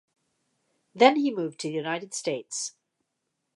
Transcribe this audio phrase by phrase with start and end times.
[0.95, 2.73] Then he moved to the United States.